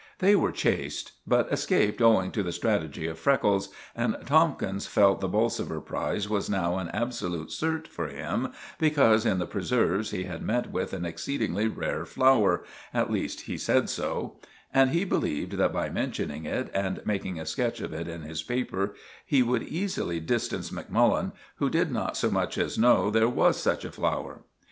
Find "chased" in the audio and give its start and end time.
0.51-1.11